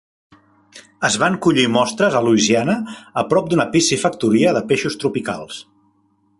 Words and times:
Es 1.09 1.17
van 1.23 1.35
collir 1.47 1.65
mostres 1.75 2.17
a 2.19 2.23
Louisiana 2.29 2.77
a 3.23 3.27
prop 3.35 3.53
d'una 3.53 3.69
piscifactoria 3.77 4.59
de 4.59 4.67
peixos 4.73 4.99
tropicals. 5.05 5.65